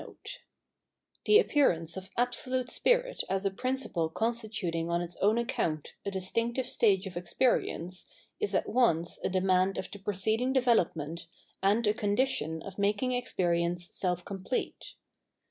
(CO) 0.01 0.07
EELIGION 0.17 0.35
[The 1.27 1.37
appearance 1.37 1.95
of 1.95 2.09
Absolute 2.17 2.71
Spirit 2.71 3.21
as 3.29 3.45
a 3.45 3.51
principle 3.51 4.09
constituting 4.09 4.89
on 4.89 4.99
its 4.99 5.15
own 5.17 5.37
account 5.37 5.93
a 6.03 6.09
distinctive 6.09 6.65
stage 6.65 7.05
of 7.05 7.15
experience 7.15 8.07
is 8.39 8.55
at 8.55 8.67
once 8.67 9.19
a 9.23 9.29
demand 9.29 9.77
of 9.77 9.91
the 9.91 9.99
preceding 9.99 10.53
development 10.53 11.27
and 11.61 11.85
a 11.85 11.93
condition 11.93 12.63
of 12.63 12.79
making 12.79 13.11
experience 13.11 13.93
self 13.95 14.25
complete. 14.25 14.95